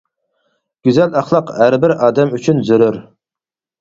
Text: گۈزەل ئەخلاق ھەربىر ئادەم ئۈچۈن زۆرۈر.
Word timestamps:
گۈزەل 0.87 1.13
ئەخلاق 1.21 1.53
ھەربىر 1.59 1.95
ئادەم 2.07 2.33
ئۈچۈن 2.39 2.65
زۆرۈر. 2.71 2.99